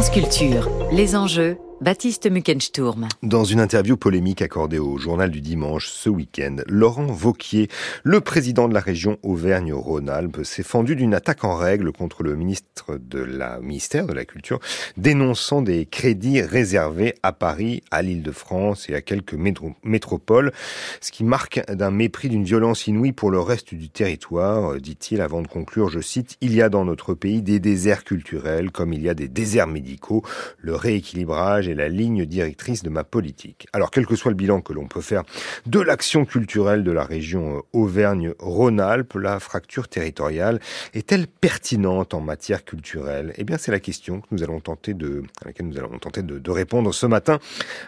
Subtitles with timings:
[0.00, 3.08] France Culture, les enjeux Baptiste Muckensturm.
[3.22, 7.68] Dans une interview polémique accordée au journal du dimanche ce week-end, Laurent Vauquier,
[8.04, 12.98] le président de la région Auvergne-Rhône-Alpes, s'est fendu d'une attaque en règle contre le ministre
[13.00, 14.60] de la ministère de la Culture,
[14.98, 19.36] dénonçant des crédits réservés à Paris, à l'Île-de-France et à quelques
[19.82, 20.52] métropoles,
[21.00, 25.40] ce qui marque d'un mépris d'une violence inouïe pour le reste du territoire, dit-il avant
[25.40, 29.00] de conclure, je cite, il y a dans notre pays des déserts culturels comme il
[29.00, 30.22] y a des déserts médicaux,
[30.58, 33.66] le rééquilibrage la ligne directrice de ma politique.
[33.72, 35.24] Alors, quel que soit le bilan que l'on peut faire
[35.66, 40.60] de l'action culturelle de la région euh, Auvergne-Rhône-Alpes, la fracture territoriale
[40.94, 43.32] est-elle pertinente en matière culturelle?
[43.36, 46.22] Eh bien, c'est la question que nous allons tenter de, à laquelle nous allons tenter
[46.22, 47.38] de, répondre ce matin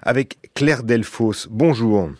[0.03, 1.49] avec Claire Delfos.
[1.51, 2.11] Bonjour.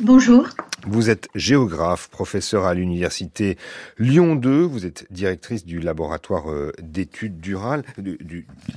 [0.00, 0.46] Bonjour.
[0.86, 3.58] Vous êtes géographe, professeur à l'université
[3.98, 4.60] Lyon 2.
[4.60, 7.82] Vous êtes directrice du laboratoire euh, d'études rurales,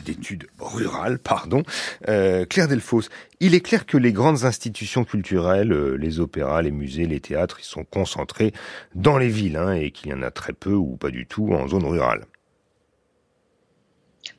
[0.03, 1.61] d'études rurales, pardon.
[2.07, 3.03] Euh, Claire Delfos,
[3.39, 7.57] il est clair que les grandes institutions culturelles, euh, les opéras, les musées, les théâtres,
[7.59, 8.51] ils sont concentrés
[8.95, 11.53] dans les villes, hein, et qu'il y en a très peu ou pas du tout
[11.53, 12.25] en zone rurale.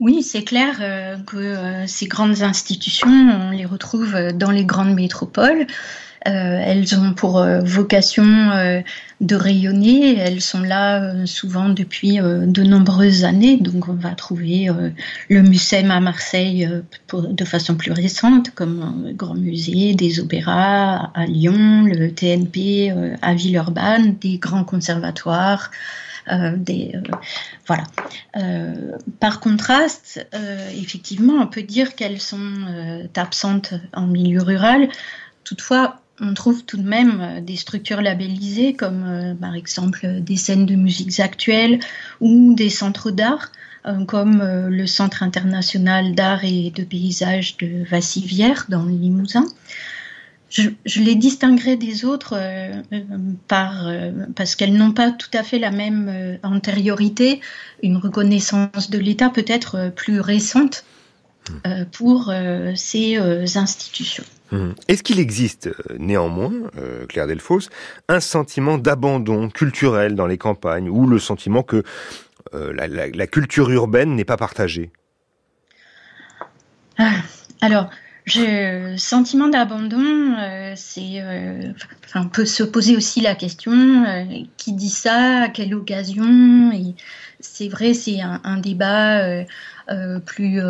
[0.00, 0.78] Oui, c'est clair
[1.26, 5.66] que ces grandes institutions, on les retrouve dans les grandes métropoles.
[6.28, 8.80] Euh, elles ont pour euh, vocation euh,
[9.20, 10.16] de rayonner.
[10.18, 13.56] Elles sont là souvent depuis de nombreuses années.
[13.56, 14.68] Donc on va trouver
[15.28, 16.68] le Mucem à Marseille
[17.12, 23.34] de façon plus récente, comme un grand musée, des opéras à Lyon, le TNP à
[23.34, 25.70] Villeurbanne, des grands conservatoires.
[26.56, 26.92] des,
[27.68, 27.84] voilà.
[29.20, 30.26] par contraste,
[30.76, 32.50] effectivement, on peut dire qu'elles sont
[33.16, 34.88] absentes en milieu rural.
[35.44, 40.36] Toutefois, on trouve tout de même euh, des structures labellisées comme euh, par exemple des
[40.36, 41.80] scènes de musiques actuelles
[42.20, 43.50] ou des centres d'art
[43.86, 49.46] euh, comme le Centre international d'art et de paysage de Vassivière dans le Limousin.
[50.50, 50.68] Je,
[51.00, 52.38] les distinguerai des autres
[53.48, 53.90] par,
[54.36, 57.40] parce qu'elles n'ont pas tout à fait la même antériorité,
[57.82, 60.84] une reconnaissance de l'État peut-être plus récente
[61.92, 62.30] pour
[62.74, 63.16] ces
[63.56, 64.24] institutions.
[64.52, 64.74] Hum.
[64.86, 67.70] Est-ce qu'il existe euh, néanmoins, euh, Claire Delfos,
[68.08, 71.82] un sentiment d'abandon culturel dans les campagnes ou le sentiment que
[72.54, 74.90] euh, la, culture urbaine n'est pas partagée?
[76.98, 77.14] Ah,
[77.62, 77.88] Alors,
[78.26, 80.36] le sentiment d'abandon,
[80.76, 81.22] c'est,
[82.04, 84.04] enfin, on peut se poser aussi la question
[84.58, 86.70] qui dit ça, à quelle occasion?
[86.72, 86.94] Et
[87.40, 89.44] c'est vrai, c'est un débat
[90.26, 90.60] plus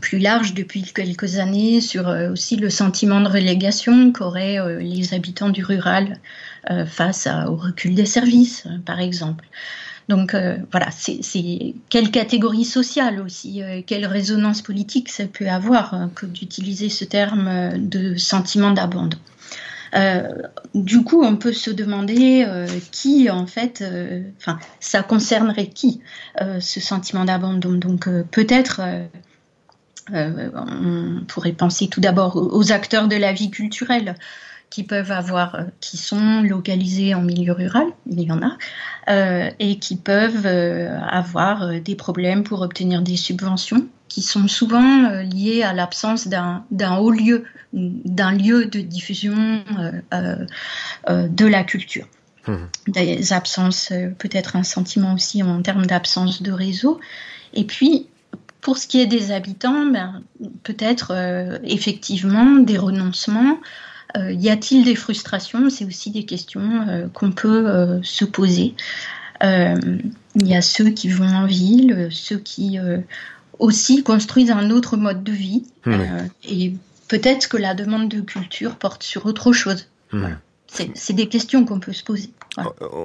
[0.00, 5.14] plus large depuis quelques années sur euh, aussi le sentiment de relégation qu'auraient euh, les
[5.14, 6.18] habitants du rural
[6.70, 9.44] euh, face au recul des services, par exemple.
[10.10, 10.36] Donc
[10.70, 16.90] voilà, c'est quelle catégorie sociale aussi, quelle résonance politique ça peut avoir hein, que d'utiliser
[16.90, 19.16] ce terme de sentiment d'abandon.
[20.74, 22.46] du coup, on peut se demander
[22.90, 23.82] qui, en fait,
[24.36, 26.00] enfin, ça concernerait qui,
[26.38, 27.72] ce sentiment d'abandon?
[27.72, 28.82] Donc, peut-être
[30.12, 34.16] euh, on pourrait penser tout d'abord aux acteurs de la vie culturelle
[34.68, 38.58] qui peuvent avoir, euh, qui sont localisés en milieu rural, il y en a,
[39.08, 45.62] euh, et qui peuvent avoir des problèmes pour obtenir des subventions qui sont souvent liées
[45.62, 49.64] à l'absence d'un haut lieu, d'un lieu de diffusion
[50.12, 52.06] de la culture.
[52.46, 52.54] Mmh.
[52.88, 57.00] Des absences, peut-être un sentiment aussi en termes d'absence de réseau.
[57.54, 58.06] Et puis,
[58.64, 60.22] pour ce qui est des habitants, ben,
[60.62, 63.60] peut-être euh, effectivement des renoncements.
[64.16, 65.68] Euh, y a-t-il des frustrations?
[65.68, 68.74] C'est aussi des questions euh, qu'on peut se poser.
[69.42, 70.00] Il
[70.36, 72.78] y a ceux qui vont en ville, ceux qui
[73.58, 75.64] aussi construisent un autre mode de vie.
[76.48, 76.72] et
[77.08, 79.88] peut-être que la demande de culture porte sur autre chose.
[80.94, 82.30] C'est des questions qu'on peut se poser.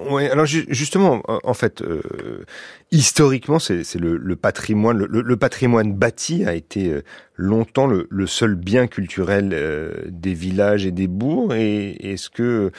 [0.10, 2.46] Oui, alors justement, en fait, euh,
[2.92, 7.04] historiquement, c'est le, patrimoine, le, patrimoine bâti a été euh,
[7.36, 11.54] longtemps le, seul bien culturel euh, des villages et des bourgs.
[11.54, 12.72] Et est-ce que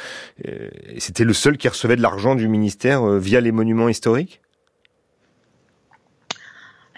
[0.99, 4.41] c'était le seul qui recevait de l'argent du ministère via les monuments historiques?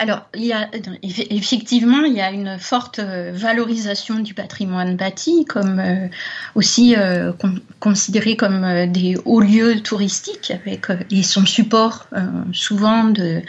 [0.02, 0.68] Alors, il y a,
[1.04, 6.08] effectivement, il y a une forte euh, valorisation du patrimoine bâti, comme euh,
[6.56, 7.30] aussi euh,
[7.78, 12.08] considéré comme des hauts lieux touristiques, avec et son support
[12.52, 13.42] souvent de,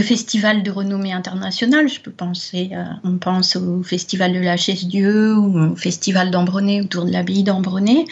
[0.00, 1.90] festivals de renommée internationale.
[1.90, 2.70] Je peux penser,
[3.04, 8.06] on pense au festival de la Chaise-Dieu ou au festival d'Ambronay autour de l'abbaye d'Ambronay.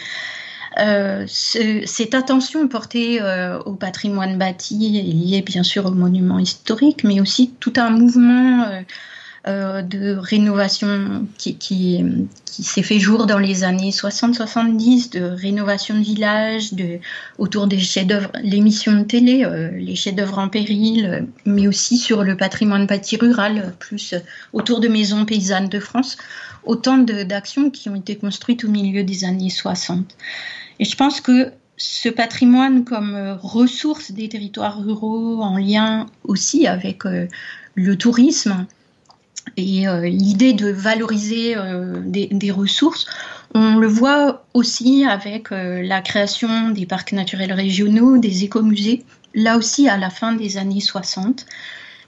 [0.79, 7.03] Euh, cette attention portée euh, au patrimoine bâti est liée bien sûr aux monuments historiques,
[7.03, 8.65] mais aussi tout un mouvement
[9.47, 12.03] de rénovation qui, qui,
[12.63, 16.99] s'est fait jour dans les années 60-70, de rénovation de villages, de,
[17.37, 22.35] autour des chefs-d'œuvre, l'émission de télé, euh, les chefs-d'œuvre en péril, mais aussi sur le
[22.35, 24.15] patrimoine bâti rural, plus
[24.53, 26.17] autour de maisons paysannes de France.
[26.63, 30.17] Autant d'actions qui ont été construites au milieu des années 60.
[30.79, 36.65] Et je pense que ce patrimoine comme euh, ressource des territoires ruraux en lien aussi
[36.67, 37.27] avec euh,
[37.75, 38.65] le tourisme
[39.57, 41.55] et euh, l'idée de valoriser
[42.05, 43.07] des, ressources,
[43.53, 49.89] on le voit aussi avec la création des parcs naturels régionaux, des écomusées, là aussi
[49.89, 51.45] à la fin des années 60,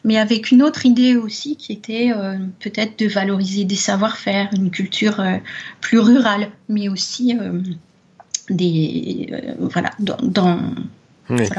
[0.03, 2.11] mais avec une autre idée aussi qui était
[2.59, 5.23] peut-être de valoriser des savoir-faire, une culture
[5.81, 7.35] plus rurale, mais aussi
[8.49, 10.59] des euh, voilà dans,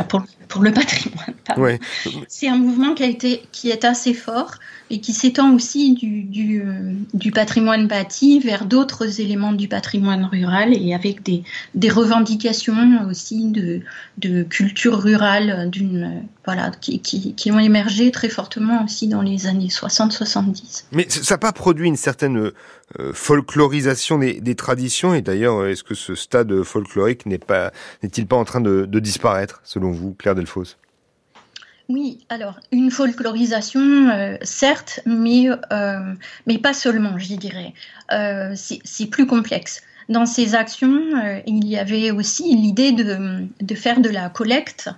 [0.09, 1.35] pour, pour, le patrimoine.
[2.29, 4.55] C'est un mouvement qui a été qui est assez fort
[4.91, 10.25] et qui s'étend aussi du, du, euh, du, patrimoine bâti vers d'autres éléments du patrimoine
[10.25, 11.45] rural et avec des,
[11.75, 13.81] des revendications aussi de,
[14.19, 19.47] de culture rurale d'une voilà qui, qui, qui, ont émergé très fortement aussi dans les
[19.47, 20.85] années 60-70.
[20.93, 22.51] Mais ça n'a pas produit une certaine
[22.99, 28.27] euh, folklorisation des, des, traditions et d'ailleurs est-ce que ce stade folklorique n'est pas n'est-il
[28.27, 30.35] pas en train de, de disparaître selon vous Claire
[31.91, 36.15] Oui, alors une folklorisation, euh, certes, mais, euh,
[36.47, 37.75] mais pas seulement, je dirais.
[38.13, 39.83] Euh, c'est plus complexe.
[40.09, 41.01] Dans ces actions,
[41.47, 44.89] il y avait aussi l'idée de, de, faire de la collecte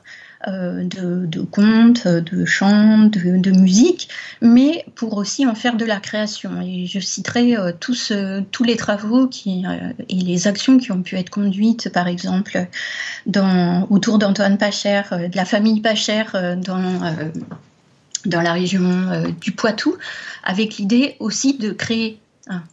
[0.49, 4.09] euh, de, contes, de chants, de, musique,
[4.41, 6.61] mais pour aussi en faire de la création.
[6.63, 9.65] Et je citerai euh, tous, euh, tous les travaux qui,
[10.09, 12.67] et les actions qui ont pu être conduites, par exemple,
[13.27, 16.25] dans, autour d'Antoine Pacher, de la famille Pacher
[16.65, 17.01] dans
[18.25, 19.97] dans la région du Poitou,
[20.45, 22.21] avec l'idée aussi de créer.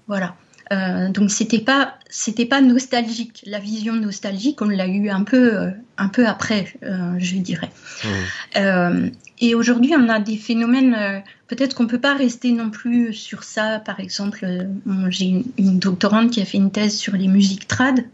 [0.07, 0.35] Voilà.
[0.71, 3.43] Euh, donc c'était pas c'était pas nostalgique.
[3.45, 7.69] La vision nostalgique, on l'a eu un peu euh, un peu après, euh, je dirais.
[8.55, 9.09] Mmh.
[9.41, 11.23] et aujourd'hui, on a des phénomènes.
[11.47, 13.79] Peut-être qu'on peut pas rester non plus sur ça.
[13.79, 14.45] Par exemple,
[15.09, 18.05] j'ai une, une, doctorante qui a fait une thèse sur les musiques trad.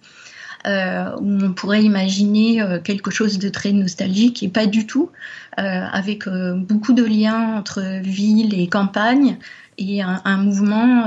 [0.66, 5.12] où on pourrait imaginer quelque chose de très nostalgique et pas du tout,
[5.58, 9.38] avec beaucoup de liens entre ville et campagne
[9.78, 11.06] et un, un mouvement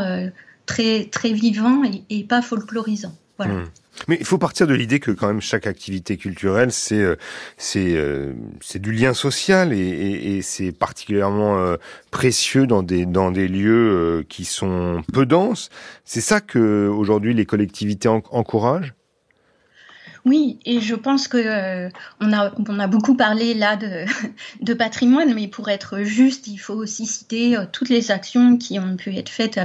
[0.68, 3.14] très, très vivant et, pas folklorisant.
[3.38, 3.54] Voilà.
[3.54, 3.64] Hmm.
[4.06, 7.16] Mais il faut partir de l'idée que quand même chaque activité culturelle, c'est euh,
[7.56, 11.76] c'est euh, c'est du lien social et, c'est particulièrement euh,
[12.12, 15.70] précieux dans des dans des lieux qui sont peu denses.
[16.04, 18.94] C'est ça que aujourd'hui les collectivités encouragent.
[20.24, 21.88] Oui, et je pense que euh,
[22.20, 23.76] on, a, beaucoup parlé là
[24.60, 28.78] de, patrimoine, mais pour être juste, il faut aussi citer euh, toutes les actions qui
[28.78, 29.60] ont pu être faites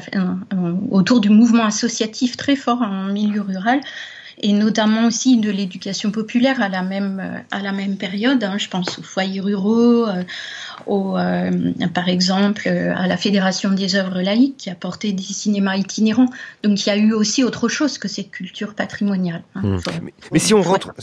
[0.92, 3.80] autour du mouvement associatif très fort en milieu rural
[4.42, 8.44] et notamment aussi de l'éducation populaire à la même, à la même période.
[8.44, 8.58] Hein.
[8.58, 10.24] Je pense aux foyers ruraux, euh,
[10.88, 16.30] euh, par exemple à la Fédération des œuvres laïques qui a porté des cinémas itinérants.
[16.64, 19.44] Donc il y a eu aussi autre chose que cette culture patrimoniale.
[19.56, 19.62] Hein.
[19.64, 19.80] Mmh.
[20.32, 20.94] mais, si on rentre...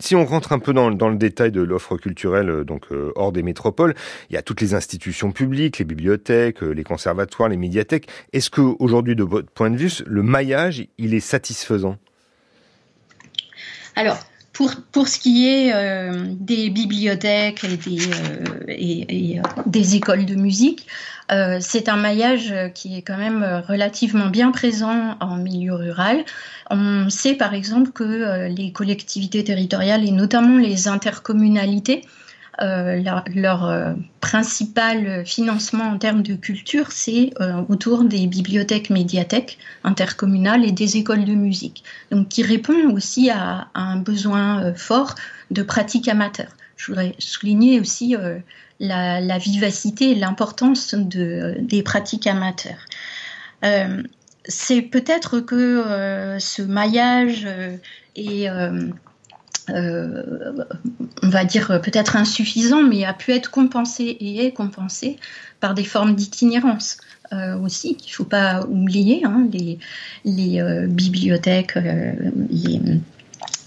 [0.00, 3.30] Si on rentre un peu dans, dans le détail de l'offre culturelle, euh, donc hors
[3.30, 3.94] des métropoles,
[4.28, 8.08] il y a toutes les institutions publiques, les bibliothèques, les conservatoires, les médiathèques.
[8.32, 11.96] Est-ce que aujourd'hui, de votre point de vue, le maillage, il est satisfaisant?
[13.96, 14.18] Alors,
[14.54, 20.24] pour, pour ce qui est euh, des bibliothèques et des, euh, et, euh, des écoles
[20.24, 20.86] de musique,
[21.60, 26.22] c'est un maillage qui est quand même relativement bien présent en milieu rural.
[26.70, 32.02] On sait par exemple que les collectivités territoriales et notamment les intercommunalités
[32.62, 33.02] euh,
[33.34, 40.64] leur, euh, principal financement en termes de culture, c'est euh, autour des bibliothèques médiathèques intercommunales
[40.64, 41.82] et des écoles de musique,
[42.12, 45.16] donc qui répond aussi à, un besoin fort
[45.50, 46.52] de pratiques amateurs.
[46.76, 48.14] Je voudrais souligner aussi
[48.78, 52.86] la, vivacité et l'importance de, des pratiques amateurs.
[54.44, 57.48] c'est peut-être que ce maillage
[58.16, 58.48] est
[59.70, 60.64] euh,
[61.22, 65.16] on va dire peut-être insuffisant, mais a pu être compensé et est compensé
[65.60, 66.98] par des formes d'itinérance.
[67.32, 69.48] Euh, aussi qu'il ne faut pas oublier, hein,
[70.24, 71.78] les, euh, bibliothèques,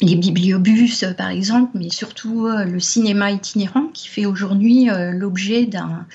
[0.02, 6.06] les, bibliobus par exemple, mais surtout le cinéma itinérant qui fait aujourd'hui l'objet d'un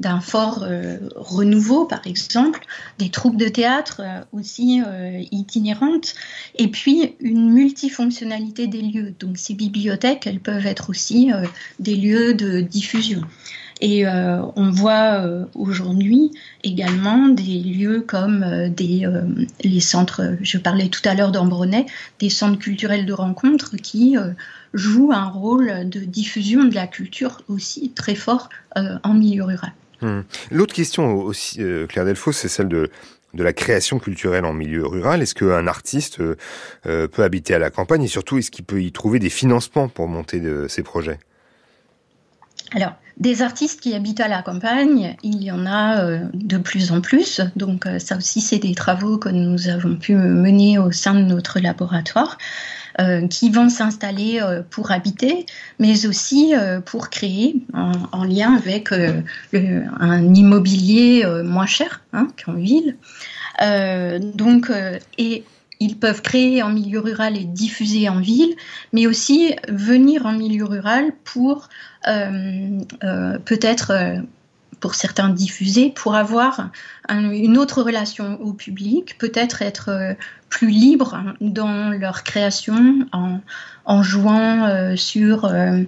[0.00, 2.60] d'un fort euh, renouveau, par exemple,
[2.98, 6.14] des troupes de théâtre euh, aussi euh, itinérantes,
[6.56, 9.14] et puis une multifonctionnalité des lieux.
[9.18, 11.30] Donc ces bibliothèques, elles peuvent être aussi
[11.78, 13.22] des lieux de diffusion.
[13.80, 15.24] Et on voit
[15.54, 16.32] aujourd'hui
[16.64, 18.44] également des lieux comme
[18.76, 21.86] les centres, je parlais tout à l'heure d'Ambronay,
[22.18, 24.16] des centres culturels de rencontre qui
[24.74, 29.72] jouent un rôle de diffusion de la culture aussi très fort en milieu rural.
[30.00, 30.20] Hmm.
[30.50, 32.90] L'autre question aussi, Claire Delfos, c'est celle de
[33.34, 36.36] la création culturelle en milieu rural Est-ce qu'un artiste euh,
[36.86, 39.88] euh, peut habiter à la campagne et surtout est-ce qu'il peut y trouver des financements
[39.88, 41.18] pour monter ses projets?
[42.72, 46.92] Alors, des artistes qui habitent à la campagne, il y en a euh, de plus
[46.92, 47.40] en plus.
[47.56, 51.60] Donc, ça aussi, c'est des travaux que nous avons pu mener au sein de notre
[51.60, 52.38] laboratoire.
[53.00, 55.46] Euh, qui vont s'installer euh, pour habiter,
[55.78, 62.96] mais aussi euh, pour créer en, lien avec un immobilier moins cher hein, qu'en ville.
[64.34, 64.72] donc,
[65.16, 65.44] et
[65.80, 68.54] ils peuvent créer en milieu rural et diffuser en ville,
[68.92, 71.68] mais aussi venir en milieu rural pour
[72.04, 74.22] peut-être
[74.80, 76.70] pour certains diffuser, pour avoir
[77.08, 80.14] une autre relation au public, peut-être être euh,
[80.48, 83.40] plus libre dans leur création en,
[83.84, 85.84] en jouant euh, sur, euh,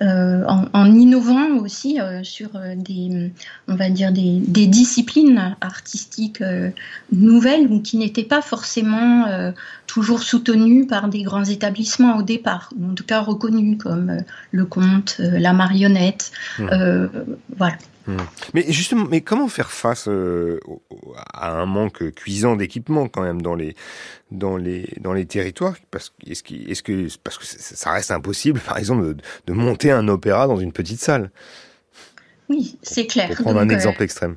[0.00, 3.32] en, en, innovant aussi sur des,
[3.68, 6.42] on va dire des, des disciplines artistiques
[7.12, 9.52] nouvelles ou qui n'étaient pas forcément
[9.86, 14.18] toujours soutenues par des grands établissements au départ, ou en tout cas reconnus comme
[14.50, 16.66] le conte, la marionnette, mmh.
[17.56, 17.76] voilà.
[18.06, 18.16] Hmm.
[18.52, 20.60] Mais justement, mais comment faire face euh,
[21.32, 23.74] à un manque cuisant d'équipement quand même dans les
[24.30, 26.42] dans les dans les territoires Parce est-ce
[26.82, 29.14] que parce que ça reste impossible, par exemple,
[29.46, 31.30] de, monter un opéra dans une petite salle
[32.48, 33.28] Oui, c'est clair.
[33.28, 34.36] Pour prendre un euh, exemple extrême.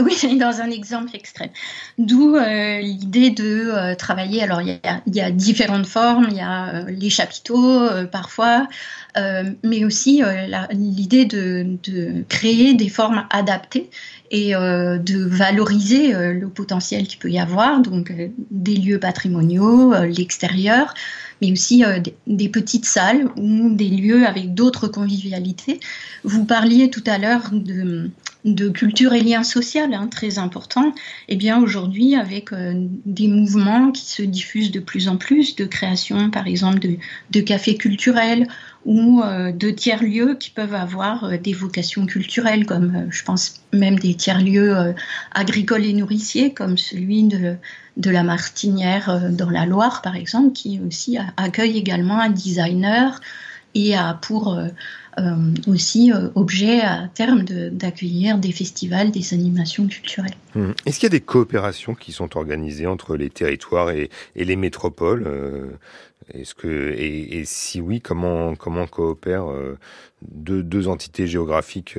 [0.04, 1.50] Oui, dans un exemple extrême.
[1.98, 4.42] D'où euh, l'idée de euh, travailler.
[4.42, 6.28] Alors, il y, a, différentes formes.
[6.30, 8.68] Il y a euh, les chapiteaux parfois,
[9.62, 10.22] mais aussi
[10.72, 13.90] l'idée de, créer des formes adaptées
[14.30, 17.80] et de valoriser le potentiel qu'il peut y avoir.
[17.80, 18.12] Donc,
[18.50, 20.94] des lieux patrimoniaux, l'extérieur,
[21.42, 21.82] mais aussi
[22.26, 25.80] des, petites salles ou des lieux avec d'autres convivialités.
[26.22, 28.10] Vous parliez tout à l'heure de
[28.44, 30.88] de culture et lien social hein, très important,
[31.28, 32.72] et eh bien aujourd'hui avec euh,
[33.04, 36.80] des mouvements qui se diffusent de plus en plus, de création par exemple
[37.30, 38.46] de, cafés culturels
[38.86, 43.98] ou euh, de tiers-lieux qui peuvent avoir euh, des vocations culturelles, comme je pense même
[43.98, 44.94] des tiers-lieux
[45.32, 51.18] agricoles et nourriciers, comme celui de la Martinière dans la Loire par exemple, qui aussi
[51.36, 53.20] accueille également un designer
[53.74, 54.58] et a pour
[55.18, 60.34] euh, aussi euh, objet à terme d'accueillir des festivals, des animations culturelles.
[60.54, 60.72] Hum.
[60.86, 65.24] Est-ce qu'il y a des coopérations qui sont organisées entre les territoires et, les métropoles
[65.26, 65.72] euh,
[66.32, 69.48] Est-ce que et, si oui, comment comment coopèrent
[70.22, 71.98] deux entités géographiques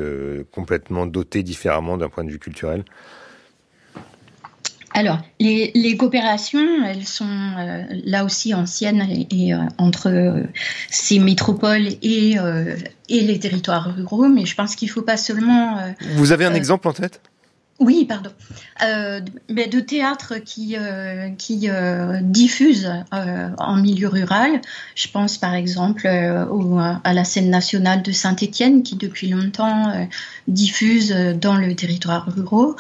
[0.52, 2.86] complètement dotées différemment d'un point de vue culturel?
[4.94, 10.44] Alors, les, coopérations, elles sont euh, là aussi anciennes et, euh, entre euh,
[10.90, 12.36] ces métropoles et,
[13.10, 15.78] et, les territoires ruraux, mais je pense qu'il ne faut pas seulement...
[16.16, 17.22] Vous avez un exemple en tête?
[17.82, 18.30] Oui, pardon.
[18.84, 21.30] Euh, mais de théâtre qui, euh,
[21.66, 24.62] euh, diffuse en milieu rural.
[24.94, 30.08] Je pense par exemple à la scène nationale de Saint-Étienne qui depuis longtemps
[30.48, 31.12] diffuse
[31.42, 32.76] dans le territoire rural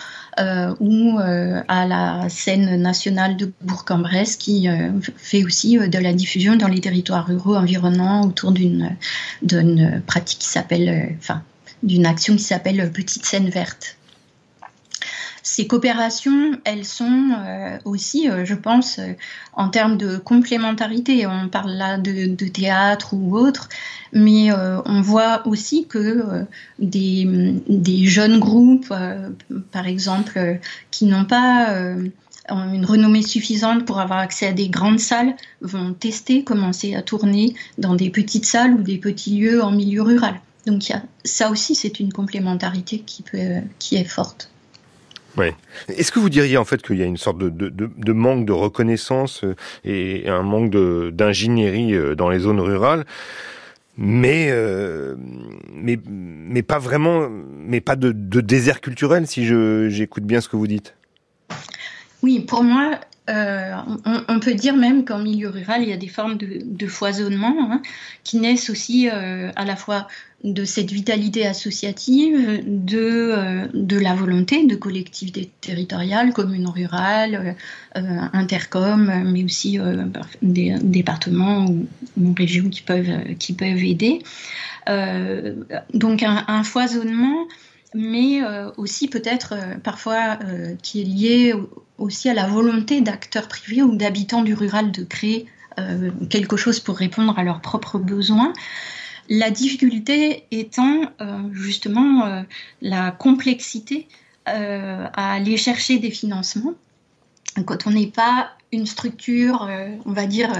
[0.79, 4.67] ou à la scène nationale de Bourg-en-Bresse qui
[5.17, 8.95] fait aussi de la diffusion dans les territoires ruraux environnants autour d'une
[10.05, 11.17] pratique qui s'appelle,
[11.81, 13.97] d'une action qui s'appelle Petite scène verte.
[15.43, 19.13] Ces coopérations, elles sont euh, aussi, euh, je pense, euh,
[19.53, 21.25] en termes de complémentarité.
[21.25, 23.67] On parle là de, théâtre ou autre,
[24.13, 26.45] mais on voit aussi que
[26.79, 28.93] des, jeunes groupes,
[29.71, 31.73] par exemple, qui n'ont pas
[32.49, 37.55] une renommée suffisante pour avoir accès à des grandes salles, vont tester, commencer à tourner
[37.77, 40.39] dans des petites salles ou des petits lieux en milieu rural.
[40.65, 40.91] Donc
[41.23, 44.51] ça aussi, c'est une complémentarité qui est forte.
[45.37, 45.47] Oui.
[45.87, 48.45] Est-ce que vous diriez en fait qu'il y a une sorte de, de, de, manque
[48.45, 53.05] de reconnaissance euh, et un manque d'ingénierie euh, dans les zones rurales
[53.97, 55.15] mais, euh,
[55.73, 60.65] mais, mais pas vraiment, mais pas de, désert culturel si j'écoute bien ce que vous
[60.65, 60.95] dites?
[62.23, 62.99] Oui, pour moi,
[63.31, 63.75] euh,
[64.27, 67.81] on, peut dire même qu'en milieu rural, il y a des formes de, foisonnement hein,
[68.23, 70.07] qui naissent aussi euh, à la fois
[70.43, 77.55] de cette vitalité associative, de, euh, la volonté de collectivité territoriale, communes rurales,
[77.95, 79.79] intercom, mais aussi
[80.41, 81.87] des départements ou,
[82.37, 82.81] régions qui
[83.53, 84.23] peuvent aider.
[85.93, 87.47] donc un, foisonnement
[87.93, 88.41] mais
[88.77, 90.37] aussi peut-être parfois
[90.81, 91.53] qui est lié
[91.97, 95.47] aussi à la volonté d'acteurs privés ou d'habitants du rural de créer
[95.79, 98.53] euh, quelque chose pour répondre à leurs propres besoins.
[99.29, 102.41] La difficulté étant euh, justement euh,
[102.81, 104.07] la complexité
[104.45, 106.73] à aller chercher des financements
[107.65, 109.69] quand on n'est pas une structure,
[110.03, 110.51] on va dire,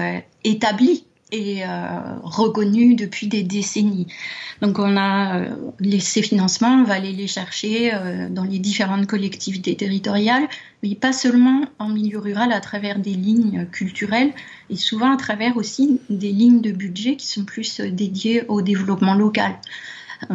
[0.44, 1.62] établie et
[2.22, 4.06] reconnue depuis des décennies.
[4.62, 5.48] Donc on a euh,
[5.98, 10.46] ces financements, on va aller les chercher euh, dans les différentes collectivités territoriales,
[10.84, 14.30] mais pas seulement en milieu rural à travers des lignes culturelles,
[14.70, 18.62] et souvent à travers aussi des lignes de budget qui sont plus euh, dédiées au
[18.62, 19.52] développement local.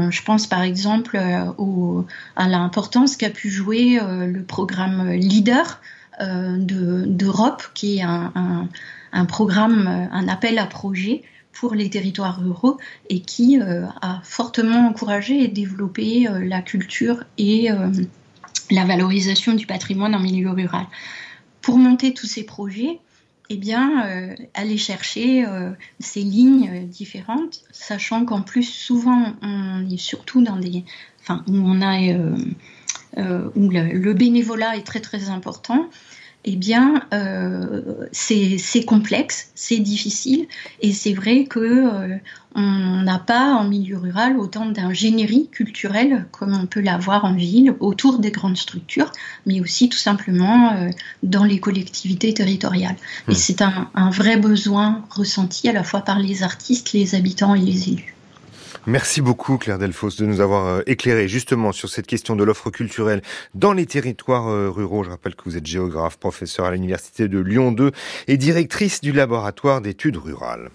[0.09, 5.63] Je pense par exemple à l'importance qu'a pu jouer le programme LEADER
[6.19, 11.23] d'Europe, qui est un, programme, un appel à projet
[11.59, 12.77] pour les territoires ruraux
[13.09, 17.89] et qui euh, a fortement encouragé et développé euh, la culture et euh,
[18.69, 20.85] la valorisation du patrimoine en milieu rural.
[21.61, 22.99] Pour monter tous ces projets,
[23.49, 25.45] eh bien, aller chercher
[25.99, 30.83] ces lignes différentes, sachant qu'en plus, souvent, on est surtout dans des.
[31.21, 31.97] Enfin, où on a.
[33.15, 35.89] où le, bénévolat est très très important
[36.49, 40.47] eh bien, euh, c'est complexe, c'est difficile,
[40.81, 42.15] et c'est vrai que euh,
[42.55, 47.75] on n'a pas en milieu rural autant d'ingénierie culturelle comme on peut l'avoir en ville
[47.81, 49.11] autour des grandes structures,
[49.45, 50.89] mais aussi tout simplement euh,
[51.21, 52.95] dans les collectivités territoriales.
[53.27, 53.35] Et mmh.
[53.35, 57.61] c'est un, un vrai besoin ressenti à la fois par les artistes, les habitants et
[57.61, 58.16] les élus.
[58.89, 62.69] Merci beaucoup Claire Delfos de nous avoir euh, éclairé justement sur cette question de l'offre
[62.69, 63.21] culturelle
[63.53, 65.03] dans les territoires euh, ruraux.
[65.03, 67.91] Je rappelle que vous êtes géographe, professeur à l'université de Lyon 2
[68.29, 70.69] et directrice du laboratoire d'études rurales.